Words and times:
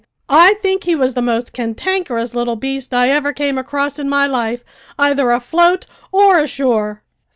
"I 0.33 0.55
think 0.55 0.85
he 0.85 0.95
was 0.95 1.13
the 1.13 1.21
most 1.21 1.53
cantankerous 1.53 2.33
little 2.33 2.55
beast 2.55 2.91
I 2.91 3.11
ever 3.11 3.31
came 3.33 3.59
across 3.59 3.99
in 3.99 4.09
my 4.09 4.25
life, 4.25 4.63
either 4.97 5.29
afloat 5.29 5.85
or 6.11 6.39
ashore!" 6.39 7.03